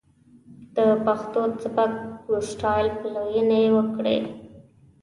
د 0.75 0.77
پښتو 1.05 1.41
سبک 1.63 1.91
و 2.29 2.33
سټايل 2.49 2.87
پليوني 2.99 3.65
وکړي. 3.75 4.17